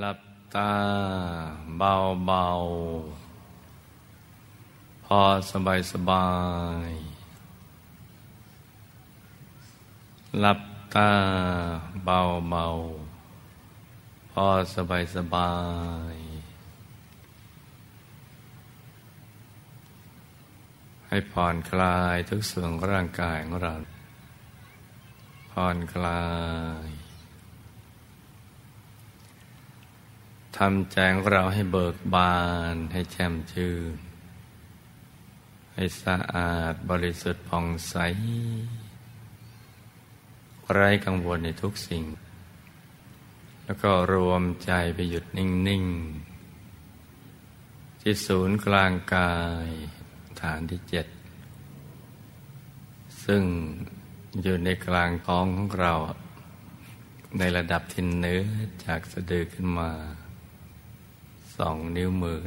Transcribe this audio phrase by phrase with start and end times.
[0.00, 0.20] หลับ
[0.54, 0.74] ตา
[1.78, 1.94] เบา
[2.26, 2.46] เบา
[5.04, 5.20] พอ
[5.52, 6.28] สบายสบา
[6.88, 6.90] ย
[10.40, 10.60] หลับ
[10.94, 11.10] ตา
[12.04, 12.20] เบา
[12.50, 12.66] เบา
[14.32, 15.54] พอสบายสบา
[16.12, 16.14] ย
[21.08, 23.74] ให้ผ่อนคลายทุกส่วนของร่างกายของเรา
[25.50, 26.22] ผ่อนคลา
[26.86, 27.05] ย
[30.58, 32.36] ทำใจของเราให้เบิกบา
[32.74, 33.94] น ให้แจ่มชื่น
[35.74, 37.96] ให้สะอาดบริสุทธิ์ผ่องใส
[40.72, 42.04] ไร้กังวลในทุกสิ่ง
[43.64, 45.84] แล้วก็รวมใจไปหยุดนิ่ง
[47.12, 49.68] ๆ ที่ศูนย์กลางกาย
[50.40, 51.06] ฐานที่เจ็ด
[53.24, 53.42] ซึ่ง
[54.42, 55.94] อยู่ในกลางท้องของเรา
[57.38, 58.42] ในระดับที่เนื้อ
[58.84, 59.92] จากสะดือขึ้นมา
[61.58, 62.40] สองนิ้วมือ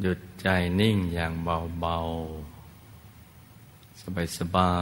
[0.00, 0.46] หยุดใจ
[0.80, 1.98] นิ่งอย่างเบา
[3.94, 4.74] ๆ สบา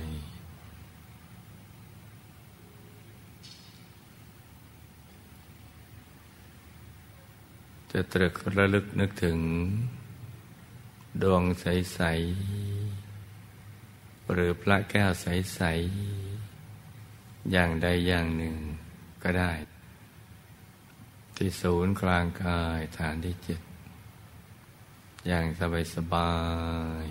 [0.00, 0.36] ย ๆ
[7.90, 9.38] จะตรึกระลึกนึกถึง
[11.22, 12.00] ดวงใส
[12.96, 15.60] ๆ หรือพระแก้วใส
[16.76, 18.56] ๆ อย่างใดอย่างหนึ่ง
[19.22, 19.52] ก็ได้
[21.36, 23.60] ที่ศูนย์กลางกายฐานที่เจ็ด
[25.26, 26.32] อย่างสบายสบา
[27.04, 27.06] ย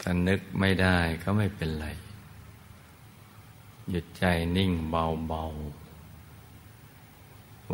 [0.00, 1.86] ถ้านึกไม่ได้ก็ไม่เป็นไร
[3.90, 4.24] หยุดใจ
[4.56, 5.44] นิ่งเบาเบา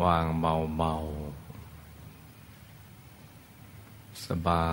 [0.03, 0.93] วางเบาเบา
[4.25, 4.67] สบา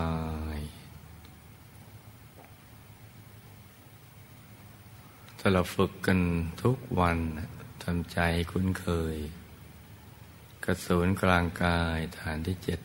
[0.56, 0.58] ย
[5.44, 6.18] ถ้าเราฝึกกัน
[6.62, 7.18] ทุกวัน
[7.82, 8.18] ทำใจ
[8.52, 9.16] คุ้นเคย
[10.64, 12.80] กระสูนกลางกายฐานที่เจ็ด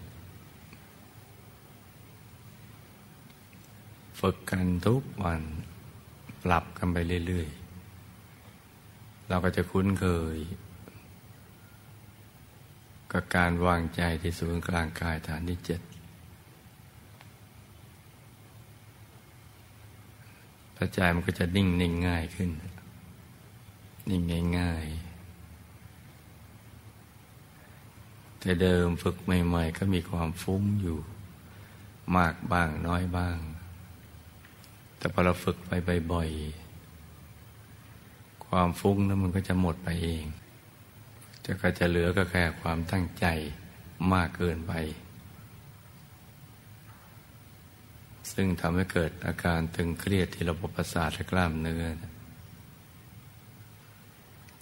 [4.20, 5.42] ฝึกกันทุกวัน
[6.44, 6.98] ปรับกันไป
[7.28, 10.38] เรื่อยๆ เราก็จะคุ้นเคย
[13.12, 15.82] กับการวางใจที่ศูนย์กลางกายฐานที่เจ็ด
[20.78, 22.50] พระใจมันก็จะนิ่งนิ่งง่ายขึ้น
[24.10, 24.86] นิ่งง่ายง่าย
[28.40, 31.00] แต่เดิมฝึกใหม่ ๆ ก็มีความฟุ้งอยู่
[32.18, 33.38] มากบ้างน้อยบ้าง
[34.98, 35.72] แต่พอเราฝึกไป
[36.12, 40.24] บ่อยๆความฟุ้งนั้นมันก็จะหมดไปเอง
[41.46, 43.26] จะก็จะเหลือก็แค่ความตั้งใจ
[44.14, 44.74] มากเกินไป
[48.32, 51.86] ซึ่งทำให้เกิดอาการตึงเครียดที่ระบบประสาทและกล้ามเนื้อ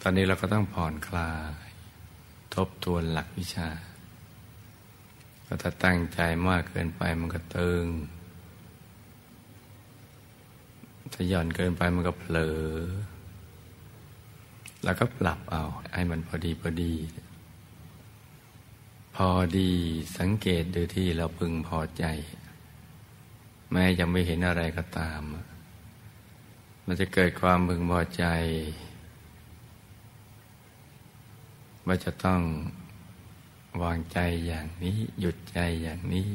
[0.02, 1.66] ตอนนี้เราก็ต้องผ่อนคลาย
[2.56, 3.70] ทบทวนหลักวิชา
[5.46, 7.86] ก็ถ้าตั้งใจมากเกินไปมันก็ตึง
[11.14, 12.60] ถ้าหย่อนเกินไปมันก็เผลอ
[14.84, 16.94] แล้วก็ปรับเอาให้มันพอดีพอดี
[19.16, 19.72] พอดี
[20.18, 22.06] สังเกตดูที่เราพึงพอใจ
[23.72, 25.22] แม้ยังไม่เห็นอะไรก็ตาม
[26.86, 28.26] มันจะเกิดความมึงพอใจ
[31.88, 32.42] ว่าจะต้อง
[33.84, 36.28] วางใจอย่างนี้ หยุดใจอย่างนี้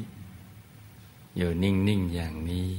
[1.37, 2.71] อยู่นิ่ง ๆ อย่างนี้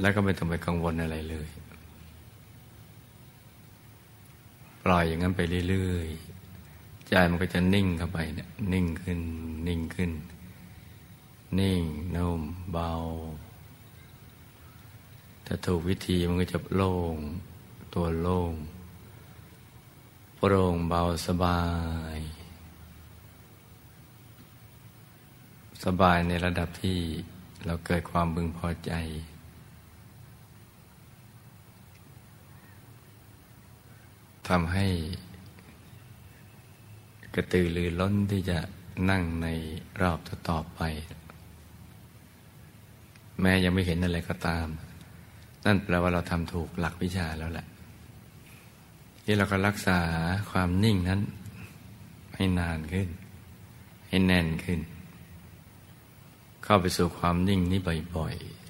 [0.00, 1.48] แล้วก็ไม่ต้องไปกังวลอะไรเลย
[4.84, 6.08] ปล่อยอย่างนั้นไปเรื่อย
[6.58, 9.20] ๆ ใจมันก็จะนิ่งเข้าไปเนี่ยนิ่งขึ้น
[9.68, 10.33] นิ่งขึ้นน
[11.60, 11.82] นิ่ง
[12.16, 12.42] นุ่ม
[12.72, 12.90] เบา
[15.46, 17.16] ถ้าถูกวิธีมันก็จะโล่ง
[17.94, 18.52] ตัวโล่ง
[20.36, 21.62] โปร่งเบาสบา
[22.16, 22.18] ย
[25.84, 26.98] สบายในระดับที่
[27.66, 28.92] เราเกิดความบึงพอใจ
[34.48, 34.86] ทำให้
[37.34, 38.58] กระตือรือร้นที่จะ
[39.10, 39.46] นั่งใน
[40.00, 40.18] รอบ
[40.48, 40.80] ต่อไป
[43.40, 44.66] แม้ยังไม่เห็นอะไรก็ตาม
[45.64, 47.66] นั่นแปลว่าเราทำถูกหลักวิชาแล้วแหละ
[49.24, 50.00] ที่เราก็รักษา
[50.50, 51.20] ความนิ่งนั้น
[52.36, 53.08] ให้นานขึ้น
[54.08, 54.80] ให้แน่นขึ้น
[56.64, 57.80] เข้าไปสู่ความนิ่งนี้
[58.16, 58.64] บ่อยๆ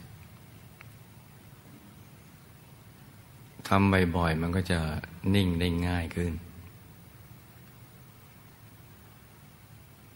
[3.69, 4.79] ทำบ่อยๆมันก็จะ
[5.35, 6.33] นิ่งได้ง่ายขึ้น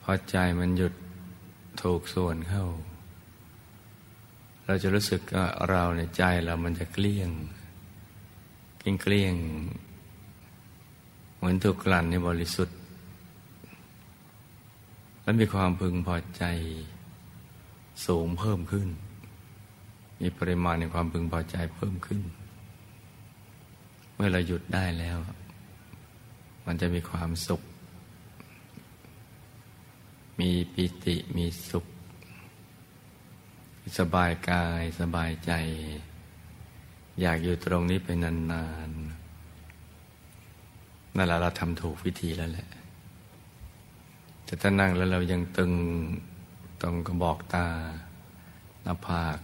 [0.03, 0.93] พอใจมันหยุด
[1.83, 2.65] ถูกส่วนเข้า
[4.71, 7.31] เราจะรู้สึกว่าเราในใจเรามันจะเกลี้ยง
[8.79, 9.35] เกลี้ยงเกลี้ยง
[11.37, 12.77] เหมือนถูกกลั่นในบริสุทธิ์
[15.23, 16.45] และมีความพึงพอใจ
[18.07, 18.89] สูงเพิ่มขึ้น
[20.21, 22.23] มีปริมาณในความพึงพอใจเพิ่มขึ้น
[24.15, 25.19] เมื่อเราหยุดได้แล้ว
[26.67, 27.63] มันจะมีความสุข
[30.41, 31.87] มีปิติมีสุข
[33.99, 35.53] สบายกายสบายใจ
[37.21, 42.69] อยากอยู่ตรงนี้ไปนานๆนั่นแหละเราทำถูกวิธีแล้วแหละ
[44.45, 45.73] แต่ถ้านั่งแล้วเรายังตึง
[46.83, 47.67] ตรงกระบอกตา
[48.83, 49.39] หน้าผาก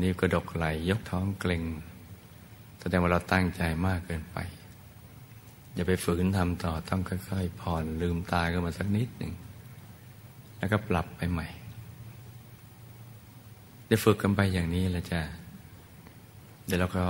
[0.00, 1.64] นิ้วกระดกไหลยกท้องเกร็ง
[2.80, 4.38] แสดงว่าเราตั้งใจมากเกินไป
[5.74, 9.32] อย่าไปฝืนทำต่อต้องค่อย ๆ ผ่อนลืมตาขึ้นมาสักนิดหนึ่ง
[10.58, 11.48] แล้วก็ปรับไปใหม่
[13.86, 15.20] ได้ฝึกกันไปอย่างนี้ล้วจ้ะ
[16.66, 17.04] เดี๋ยวเราก็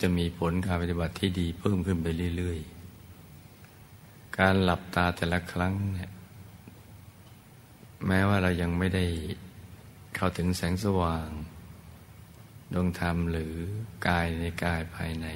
[0.00, 2.06] จะมีผลการปฏิบัติที่ดีเพิ่มขึ้นไป
[2.36, 2.58] เรื่อย
[3.48, 6.10] ๆ การหลับตาแต่ละครั้งเนี่ย
[8.06, 9.04] แม้ว่าเรายังไม่ได้
[10.14, 11.28] เข้าถึงแสงสว่าง
[12.72, 13.52] ดวงธรรมหรือ
[14.06, 15.26] กายในกายภายใน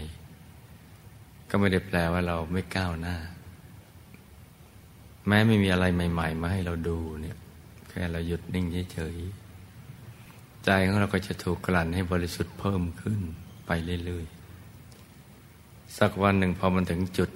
[1.49, 3.17] ก็ไม่ได้แปลว่าเราไม่ก้าวหน้า
[5.27, 7.39] แม้ไม่มีอะไรใหม่ ๆ มาให้เราดูเนี่ย
[7.89, 13.21] แค่เราหยุดนิ่งเฉยๆใจของเราก็จะถูกกลั่นให้บริสุทธิ์เพิ่มขึ้น
[13.67, 13.71] ไป
[14.05, 17.31] เรื่อยๆ สักวันหนึ่งพอมันถึงจุด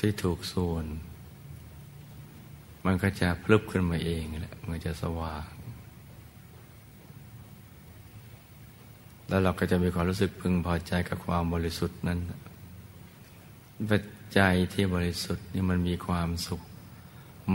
[0.00, 0.84] ที่ถูกส่วน
[2.86, 5.50] มันก็จะพลึบขึ้นมาเองแหละมันจะสว่าง
[9.28, 12.18] แล้วเราก็จะมีความรู้สึกพึงพอใจกับความบริสุทธิ์นั้น
[13.90, 13.96] ปั
[14.36, 16.62] จจัยที่บริสุทธิ์นี่มันมีความสุข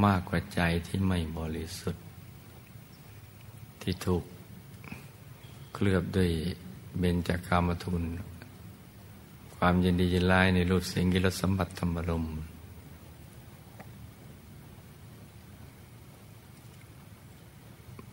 [0.05, 2.03] มากกว่าใจที่ไม่บริสุทธิ์
[3.81, 4.23] ที่ถูก
[5.73, 6.29] เคลือบด้วย
[6.99, 8.03] เบญจากามทุน
[9.55, 12.25] ความยินดียินร้ายในรูปเสียงกิรสมบัติธรรมรม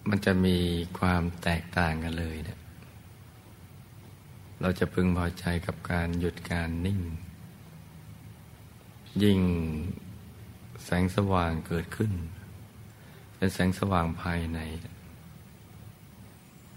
[0.08, 0.56] มันจะมี
[0.98, 2.58] ความแตกต่างกันเลยเนะ
[4.60, 7.00] เราจะพึงพอใจกับการหยุดการนิ่ง
[9.22, 9.40] ยิ่ง
[10.84, 12.12] แสงสว่างเกิดขึ้น
[13.36, 14.58] เป็นแสงสว่างภายใน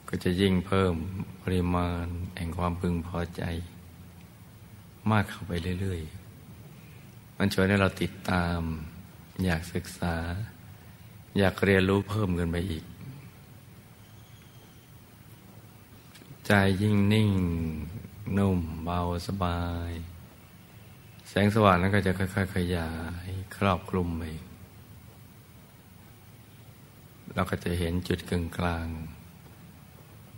[0.07, 0.93] ก็จะยิ่งเพิ่ม
[1.43, 2.05] ปริมาณ
[2.37, 3.43] แห่งความพึงพอใจ
[5.11, 5.51] มากเข้าไป
[5.81, 6.01] เรื่อย
[6.69, 8.59] ๆ มันช่วยให้เราติดตาม
[9.43, 10.15] อยากศึกษา
[11.37, 12.83] อยากเรียนรู้เพิ่มกันไปอีก
[16.47, 16.51] ใจ
[16.81, 17.31] ยิ่งนิ่ง
[18.37, 19.91] นุ่มเบาสบาย
[21.33, 22.91] แสงสว่างนั้นก็จะค่อยๆขยา
[23.25, 24.23] ยครอบคลุมไป
[27.33, 28.87] เราก็จะเห็นจุดกึ่งกลาง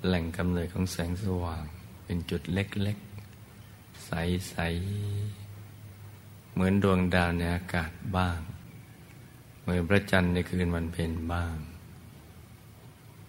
[0.05, 1.65] แหล่งกำเนิดของแสงสว่าง
[2.03, 8.39] เป็นจุดเล็กๆ ใสๆ เหมือนดวงดาวในอากาศบ้าง
[9.61, 11.55] เหมือนพระจันทร์ในคืนวันเพ็ญบ้าง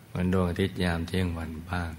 [0.06, 1.92] เหมือนดวงอาทิตย์ยามเที่ยงวันบ้าง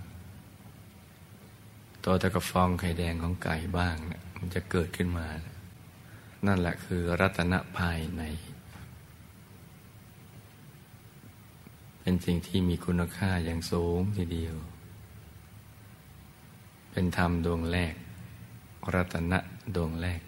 [2.04, 5.55] ตัวตะกฟองไข่แดงของไก่บ้างเนี่ยมันจะเกิดขึ้นมานั่
[6.46, 8.24] นั่นแหละคือรัตนภายใน
[12.02, 14.56] เป็นสิ่งที่มีคุณค่าอย่างสูงทีเดียว
[16.92, 17.96] เป็นธรรมดวงแรก
[18.96, 19.40] รัตนะ
[19.76, 20.22] ดวงแรก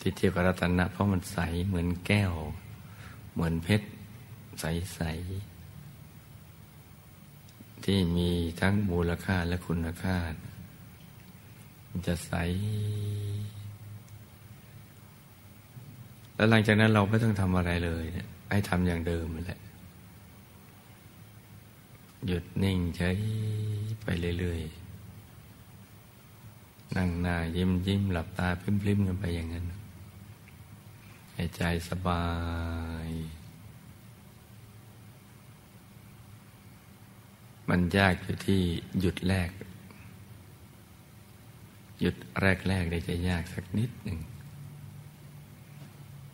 [0.00, 2.32] ที่เทียบกับรัตนะเพราะมันใสเหมือนแก้ว
[3.34, 3.86] เหมือนเพชร
[4.60, 5.00] ใส
[6.62, 8.30] ๆ ที่มี
[8.60, 10.16] ทั้งมูลค่าและคุณค่า
[11.88, 12.32] มันจะใส
[16.36, 18.04] แล้วหลังจากนั้นเราไม่ต้องทำอะไรเลย
[18.50, 19.60] ให้ทำอย่างเดิมแหละ
[22.26, 23.10] หยุดนิ่งใช้
[24.02, 24.06] ไป
[24.38, 29.64] เรื่อยๆ นั่งหน้ายิ้มยิ้มหลับตาพริมพริมกันไปอย่างนั้น
[31.34, 32.24] ให้ใจสบา
[33.08, 33.10] ย
[37.68, 38.60] มันยากอยู่ที่
[39.00, 39.50] หยุดแรก
[42.00, 44.18] หยุดแรกแรกได้จะยากสักนิดหนึ่ง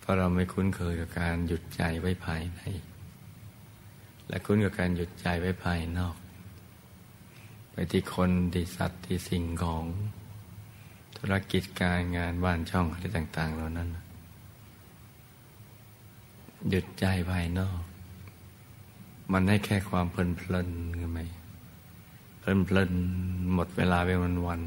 [0.02, 2.60] เพราะเราไม่คุ้นเคยกับการหยุดใจไว้ภายใน
[4.28, 6.16] และคุ้นกับการหยุดใจไว้ภายนอก
[7.72, 9.84] ไปที่คนที่สัตว์ที่สิ่งของ
[11.16, 13.88] ธุรกิจการงานบ้านช่องอะไรต่าง ๆ เหล่านั้น
[16.68, 17.80] หยุดใจภายนอก
[19.32, 20.68] มันให้แค่ความเพลินเพลิน
[21.00, 21.20] กันไหม
[22.38, 22.92] เพลินเพลิน
[23.54, 24.62] หมดเวลาไปวันวัน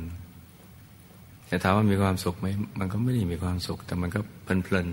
[1.47, 2.47] แต่ถามว่ามีความสุขไหม
[2.79, 4.87] มันก็ไม่ได้มีความสุข แต่มันก็เพลินเพลิน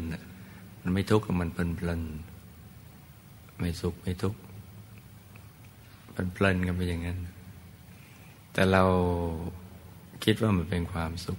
[0.82, 2.02] มันไม่ทุกข์มันเพลินเพลิน
[3.58, 4.40] ไม่สุขไม่ทุกข์
[6.14, 7.18] มันเพลินกันไปอย่างนั้น
[8.52, 8.82] แต่เรา
[10.24, 11.38] คิดว่ามันเป็นความสุข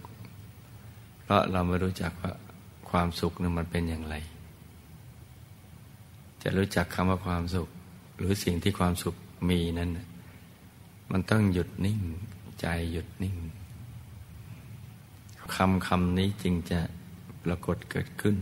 [1.21, 2.33] เพราะเราไม่รู้จักว่า
[2.89, 4.15] ความสุขนั้นมันเป็นอย่างไร
[6.41, 7.67] จะรู้จักคำว่าความสุข
[8.17, 9.15] หรือสิ่งที่ความสุข
[9.49, 9.89] มีนั้น
[11.11, 11.99] มันต้องหยุดนิ่ง
[12.59, 13.35] ใจหยุดนิ่ง
[15.55, 16.79] คำคำนี้จึงจะ
[17.43, 18.35] ปรากฏเกิดขึ้น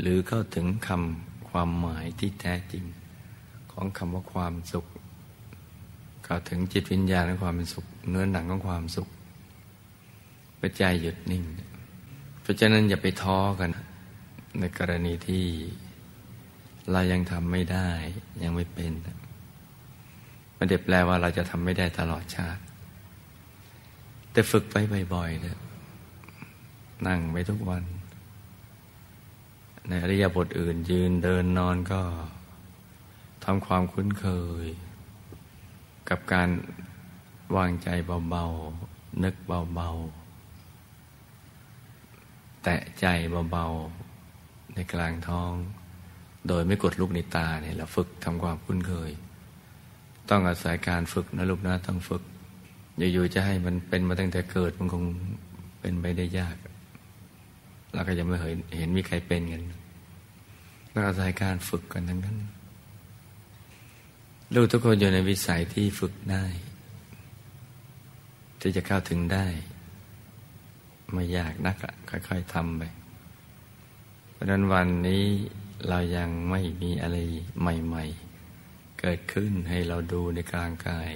[0.00, 2.84] หรือเข้าถึงคำความหมายที่แท้จริง
[3.72, 4.86] ของคำว่าความสุข
[6.24, 9.08] เข้าถึงจิตวิญญาณของความเป็นสุข เนื้อหนังของความสุข
[10.60, 11.44] ปัจจัยหยุดนิ่ง
[12.40, 13.70] เพราะฉะนั้นอย่าไปท้อกัน
[14.60, 15.44] ในกรณีที่
[16.92, 17.88] เรายังทำไม่ได้
[18.42, 18.92] ยังไม่เป็น
[20.56, 22.62] ไม่ได้แปลว่าเราจะทำไม่ได้ตลอดชาติ
[24.32, 24.76] แต่ฝึกไป
[25.14, 25.58] บ่อยๆเนะ
[27.06, 27.82] นั่งไปทุกวัน
[29.88, 32.02] ในอริยบทอื่นยืนเดินนอนก็
[33.44, 34.26] ทำความคุ้นเค
[34.64, 34.66] ย
[36.08, 36.48] กับการ
[37.56, 37.88] วางใจ
[38.30, 43.06] เบาๆ นึกเบาๆ แตะใจ
[43.50, 45.52] เบาๆ ในกลางท้อง
[46.48, 49.10] โดยไม่กดลูกในตาเนี่ยเราฝึกทำความคุ้นเคย
[50.30, 52.22] ต้องอาศัยการฝึกนะลูกนะต้องฝึก
[53.12, 55.04] อยู่ๆจะให้มันเป็นมาตั้งแต่เกิดมันคง
[55.80, 56.56] เป็นไปได้ยาก
[57.94, 59.62] เราก็ยังไม่เห็นเห็นมีใครเป็นกัน
[60.92, 62.36] ก็อาศัยการฝึกกันทั้งนั้น
[64.54, 66.44] ลูกทุกคนอยู่ในวิสัยที่ฝึกได้
[68.60, 69.46] ที่จะเข้าถึงได้
[71.12, 71.76] ไม่ยากนัก
[72.10, 72.82] ค่อยๆทำไป
[74.32, 75.24] เพราะนั้นวันนี้
[75.88, 77.16] เรายังไม่มีอะไร
[77.60, 78.04] ใหม่
[78.52, 81.10] ๆ เกิดขึ้นให้เราดูในกลางกาย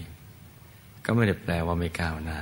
[1.05, 2.41] ก็ไม่ได้แปลว่าไม่ก้าวหน้า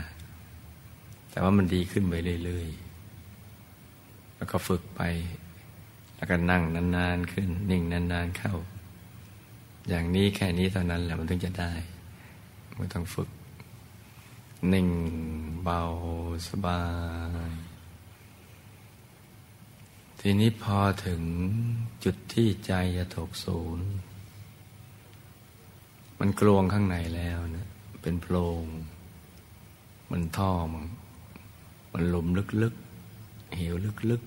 [1.30, 2.14] แต่ว่ามันดีขึ้นไป
[2.44, 2.85] เรื่อยๆ
[4.36, 5.02] แล้วก็ฝึกไป
[6.16, 6.62] แล้วก็นั่ง
[6.96, 8.54] นานๆขึ้น นิ่งนานๆเข้า
[9.88, 11.72] อย่างนี้แค่นี้เท่านั้นแหละมันถึงจะได้
[12.76, 13.30] ไม่ต้องฝึก
[14.72, 14.88] นิ่ง
[15.62, 15.80] เบา
[16.48, 16.80] สบา
[17.50, 17.52] ย
[20.20, 21.22] ทีนี้พอถึง
[22.04, 23.88] จุดที่ใจจะถกศูนย์
[26.18, 27.68] มันกลวงข้างในแล้วนะ
[28.02, 28.64] เป็นโพรง
[30.10, 30.84] มันท่อมัน
[31.92, 32.26] มันหลุม
[32.62, 32.74] ลึก
[33.56, 33.74] เหว
[34.10, 34.22] ลึก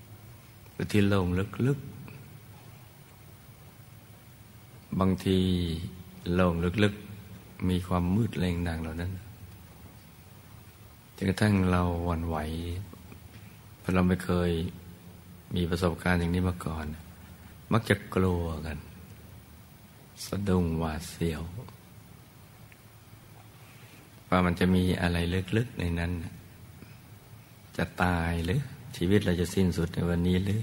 [0.00, 1.26] ๆ หรือที่โล่ง
[1.66, 2.00] ลึกๆ
[4.98, 5.38] บางที
[6.34, 9.12] โล่งลึกๆ มีความมืดแรงดังเหล่านั้น
[11.16, 12.36] จนกระทั่งเราหวั่นไหว
[13.78, 14.50] เพราะเราไม่เคย
[15.54, 16.86] มีประสบการณ์อย่างนี้มาก่อน
[17.72, 18.78] มักจะกลัวกัน
[20.26, 21.42] สะดุ้งหวาดเสียว
[24.28, 25.16] ว่ามันจะมีอะไร
[25.56, 26.12] ลึกๆในนั้น
[27.76, 28.60] จะตายหรือ
[28.96, 30.60] ชีวิตเราจะสิ้นสุดในวันนี้หรือ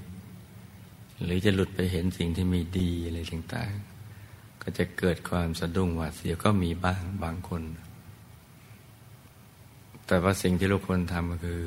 [1.23, 7.63] หรือจะหลุดไปเห็นสิ่งที่มีดีอะไรต่างๆ ก็จะเกิดความสะดุ้งหวาดเสียวก็มีบ้างบางคน
[10.05, 11.63] แต่ว่าสิ่งที่ลูกคนทำก็คือ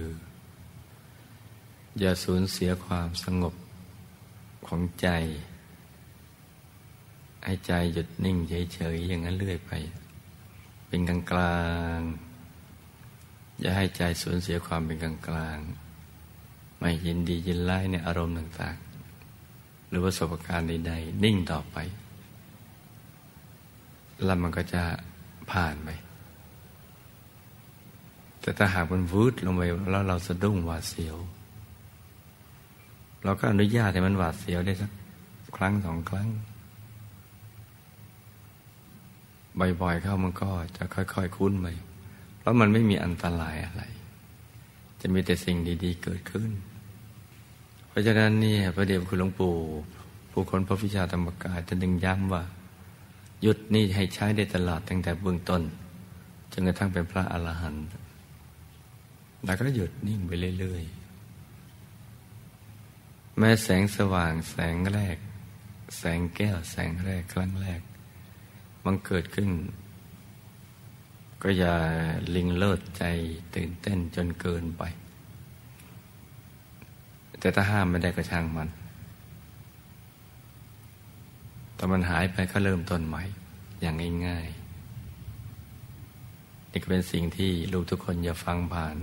[1.99, 3.55] อย่าสูญเสียความสงบ
[4.67, 5.09] ของใจ
[7.45, 8.37] ให้ใจหยุดนิ่ง
[8.75, 9.73] เฉยๆอย่างนั้นเรื่อยไป
[10.89, 11.65] เป็นกลางกลา
[11.99, 12.01] ง
[13.61, 15.59] อย่าให้ใจสูญเสียความเป็นกลางกลาง
[16.81, 21.77] ไม่ยินดียินไล่ในอารมณ์ต่างๆ หรือประสบการณ์ใดๆ นิ่งต่อไป
[24.25, 24.83] แล้วมันก็จะ
[25.51, 25.89] ผ่านไป
[28.41, 31.17] แต่ถ้าหากมันวืดลงไปแล้วเราสะดุ้งหวาดเสียว
[33.25, 34.91] เราก็อนุญาตให้มันหวาดเสียวได้สัก
[35.57, 36.29] ครั้งสองครั้ง
[39.83, 41.67] บ่อยๆเข้ามันก็จะค่อยๆคุ้นไป
[42.41, 43.83] เพราะมันไม่มีอันตรายอะไร
[45.01, 46.51] จะมีแต่สิ่งดีๆเกิดขึ้น
[47.89, 49.55] เพราะฉะนั้นนี่พระเดชคุณหลวงปู่
[50.33, 52.43] ผู้คนพระวิชาธรรมกายจะดึงย้ำว่า
[53.43, 55.63] หยุดนี่ให้ใช้ได้ตลอดตั้งแต่เบื้องต้น
[56.53, 57.87] จนกระทั่งเป็นพระอรหันต์
[59.45, 61.01] แล้วก็หยุดนิ่งไปเรื่อยๆ
[63.39, 65.17] แม้แสงสว่างแสงแรก
[65.99, 67.81] แสงแก้วแสงแรกครั้งแรก
[68.85, 69.51] มันเกิดขึ้น
[71.43, 71.75] ก็อย่า
[72.35, 73.05] ลิงเลิศใจ
[73.55, 74.83] ตื่นเต้นจนเกินไป
[77.41, 78.69] แต่ถ้าห้ามไม่ได้ก็ช่างมัน
[81.75, 83.23] แต่มันหายไปก็เริ่มต้นใหม่
[83.81, 83.95] อย่าง
[84.27, 84.61] ง่ายๆ
[86.71, 88.97] นี่ก็เป็นสิ่งที่ลูกทุกคนอย่าฟังผ่าน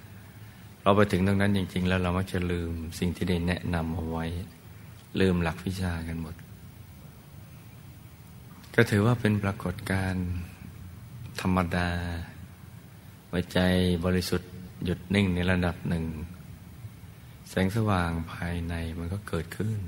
[0.82, 4.25] เราไปถึงตรงนั้นจริง ๆ แล้วเรามักจะลืมสิ่งที่ได้แนะนำเอาไว้
[5.20, 6.36] ลืมหลักวิชากันหมด
[8.75, 10.27] ก็ถือว่าเป็นปรากฏการณ์
[11.41, 11.89] ธรรมดา
[13.29, 13.60] หัวใจ
[14.06, 14.51] บริสุทธิ์
[14.86, 16.06] หยุดนิ่งในระดับหนึ่ง
[17.50, 19.79] แสงสว่างภายในมันก็เกิดขึ้น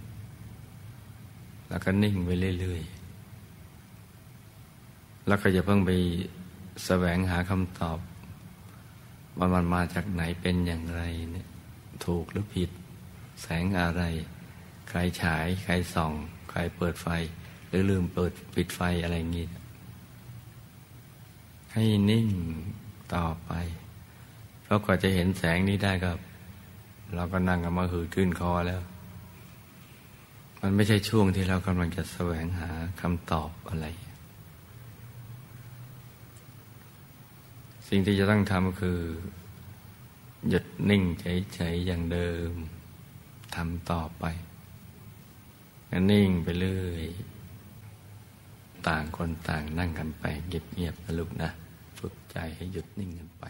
[1.70, 2.30] แล้วก็นิ่งไป
[2.60, 3.00] เรื่อยๆ
[5.28, 5.92] แล้วก็จะเพิ่งไป
[6.86, 8.00] แสวงหาคำตอบ
[9.38, 11.02] ว่ามันมาจากไหนเป็นอย่างไร
[11.32, 11.48] เนี่ย
[12.06, 12.70] ถูกหรือผิด
[13.42, 14.04] แสงอะไร
[14.90, 16.14] ใครฉาย ใครส่อง
[16.50, 17.08] ใครเปิดไฟ
[17.68, 19.48] หรือลืมเปิดปิดไฟอะไรอย่างงี้
[21.74, 22.28] ให้นิ่ง
[23.14, 23.52] ต่อไป
[24.64, 26.12] เพราะกว่าจะเห็นแสงนี้ได้ก็
[27.16, 28.82] เราก็นั่งกันมาหืดขึ้นคอแล้ว
[30.62, 32.70] มันไม่ใช่ช่วงที่เรากำลังจะแสวงหา
[33.02, 33.88] คำตอบอะไร
[37.88, 39.00] สิ่งที่จะต้องทำคือ
[40.50, 42.52] หยุดนิ่งเฉยๆอย่างเดิม
[43.56, 44.26] ทำต่อไป
[46.12, 47.04] นิ่งไปเรื่อย
[48.88, 51.50] ต่างคนต่างนั่งกันไปเงียบๆนะลูกนะ
[52.00, 53.46] ฝึกใจให้หยุดนิ่งกันไป